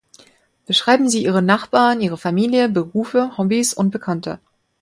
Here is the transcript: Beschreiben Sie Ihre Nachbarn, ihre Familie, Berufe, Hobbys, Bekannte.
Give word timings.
Beschreiben 0.65 1.11
Sie 1.11 1.21
Ihre 1.21 1.43
Nachbarn, 1.43 2.01
ihre 2.01 2.17
Familie, 2.17 2.69
Berufe, 2.69 3.37
Hobbys, 3.37 3.75
Bekannte. 3.77 4.39